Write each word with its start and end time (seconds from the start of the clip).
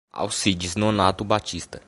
Alcides 0.15 0.73
Nonato 0.77 1.23
Batista 1.23 1.79